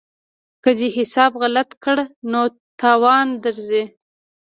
که 0.63 0.71
دې 0.77 0.87
حساب 0.97 1.31
غلط 1.41 1.69
کړ 1.83 1.97
نو 2.31 2.41
تاوان 2.81 3.27
درځي. 3.43 3.83